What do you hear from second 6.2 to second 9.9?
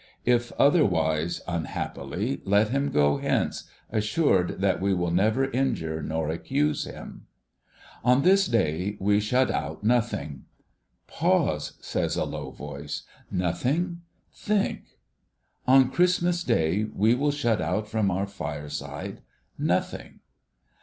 accuse him. On this day we shut out